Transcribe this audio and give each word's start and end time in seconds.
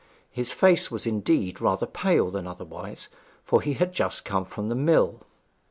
His 0.31 0.51
face 0.51 0.89
was 0.89 1.05
indeed 1.05 1.61
rather 1.61 1.85
pale 1.85 2.31
than 2.31 2.47
otherwise, 2.47 3.07
for 3.43 3.61
he 3.61 3.73
had 3.75 3.93
just 3.93 4.25
come 4.25 4.45
from 4.45 4.67
the 4.67 4.73
mill. 4.73 5.21